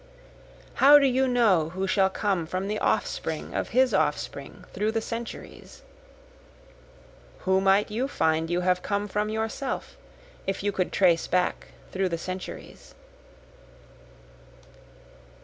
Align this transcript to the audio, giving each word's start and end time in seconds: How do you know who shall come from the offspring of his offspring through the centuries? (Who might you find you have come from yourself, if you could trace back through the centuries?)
How 0.81 0.97
do 0.97 1.05
you 1.05 1.27
know 1.27 1.69
who 1.69 1.85
shall 1.85 2.09
come 2.09 2.47
from 2.47 2.67
the 2.67 2.79
offspring 2.79 3.53
of 3.53 3.69
his 3.69 3.93
offspring 3.93 4.65
through 4.73 4.93
the 4.93 4.99
centuries? 4.99 5.83
(Who 7.41 7.61
might 7.61 7.91
you 7.91 8.07
find 8.07 8.49
you 8.49 8.61
have 8.61 8.81
come 8.81 9.07
from 9.07 9.29
yourself, 9.29 9.97
if 10.47 10.63
you 10.63 10.71
could 10.71 10.91
trace 10.91 11.27
back 11.27 11.67
through 11.91 12.09
the 12.09 12.17
centuries?) 12.17 12.95